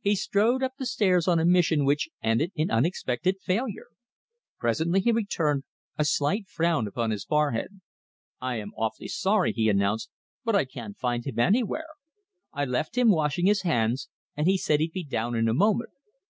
[0.00, 3.88] He strode up the stairs on a mission which ended in unexpected failure.
[4.58, 5.64] Presently he returned,
[5.98, 7.82] a slight frown upon his forehead.
[8.40, 10.08] "I am awfully sorry," he announced,
[10.46, 11.88] "but I can't find him anywhere.
[12.54, 15.90] I left him washing his hands, and he said he'd be down in a moment.